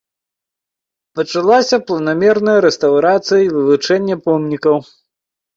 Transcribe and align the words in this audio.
Пачалася 1.19 1.77
планамерная 1.91 2.57
рэстаўрацыя 2.67 3.41
і 3.45 3.53
вывучэнне 3.59 4.15
помнікаў. 4.31 4.77